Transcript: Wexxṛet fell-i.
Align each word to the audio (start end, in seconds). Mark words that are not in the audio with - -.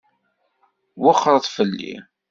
Wexxṛet 1.03 1.45
fell-i. 1.55 1.93